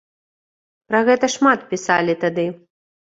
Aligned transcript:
Пра 0.91 1.01
гэта 1.09 1.29
шмат 1.35 1.59
пісалі 1.75 2.17
тады. 2.25 2.47